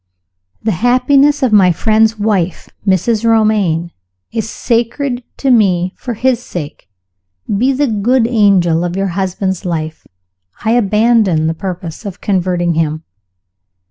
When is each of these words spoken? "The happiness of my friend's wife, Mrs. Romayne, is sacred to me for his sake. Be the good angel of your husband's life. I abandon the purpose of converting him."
"The 0.63 0.71
happiness 0.71 1.43
of 1.43 1.53
my 1.53 1.71
friend's 1.71 2.17
wife, 2.17 2.67
Mrs. 2.87 3.23
Romayne, 3.23 3.91
is 4.31 4.49
sacred 4.49 5.23
to 5.37 5.51
me 5.51 5.93
for 5.95 6.15
his 6.15 6.41
sake. 6.41 6.89
Be 7.55 7.71
the 7.71 7.85
good 7.85 8.25
angel 8.27 8.83
of 8.83 8.97
your 8.97 9.09
husband's 9.13 9.63
life. 9.63 10.07
I 10.65 10.71
abandon 10.71 11.45
the 11.45 11.53
purpose 11.53 12.03
of 12.03 12.19
converting 12.19 12.73
him." 12.73 13.03